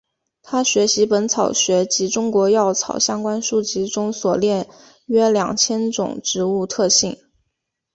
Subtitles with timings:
[0.41, 4.67] 他学习本草学及中国药草相关书籍中所列
[5.05, 7.15] 约两千种植物特性。